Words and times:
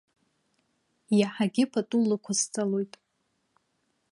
Иаҳагьы 1.19 1.65
пату 1.71 1.99
лықәысҵалоит. 2.09 2.93